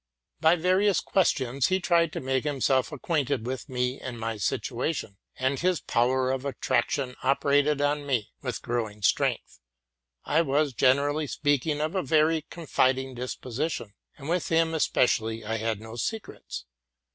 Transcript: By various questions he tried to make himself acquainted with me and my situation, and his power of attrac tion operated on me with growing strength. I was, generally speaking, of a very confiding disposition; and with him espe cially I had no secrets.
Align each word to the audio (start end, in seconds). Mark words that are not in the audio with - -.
By 0.39 0.55
various 0.55 0.99
questions 0.99 1.67
he 1.67 1.79
tried 1.79 2.11
to 2.13 2.19
make 2.19 2.43
himself 2.43 2.91
acquainted 2.91 3.45
with 3.45 3.69
me 3.69 3.99
and 3.99 4.19
my 4.19 4.37
situation, 4.37 5.17
and 5.35 5.59
his 5.59 5.79
power 5.79 6.31
of 6.31 6.41
attrac 6.41 6.89
tion 6.89 7.15
operated 7.21 7.81
on 7.81 8.07
me 8.07 8.31
with 8.41 8.63
growing 8.63 9.03
strength. 9.03 9.59
I 10.25 10.41
was, 10.41 10.73
generally 10.73 11.27
speaking, 11.27 11.79
of 11.81 11.93
a 11.93 12.01
very 12.01 12.47
confiding 12.49 13.13
disposition; 13.13 13.93
and 14.17 14.27
with 14.27 14.49
him 14.49 14.71
espe 14.71 15.03
cially 15.05 15.43
I 15.45 15.57
had 15.57 15.79
no 15.79 15.95
secrets. 15.97 16.65